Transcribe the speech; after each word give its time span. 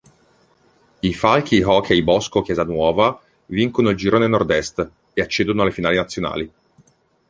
I 1.01 1.13
Falchi 1.13 1.61
Hockey 1.61 2.01
Bosco 2.01 2.41
Chiesanuova 2.41 3.21
vincono 3.45 3.89
il 3.91 3.95
girone 3.97 4.25
Nord-Est, 4.25 4.91
e 5.13 5.21
accedono 5.21 5.61
alle 5.61 5.69
finali 5.69 5.97
nazionali. 5.97 6.51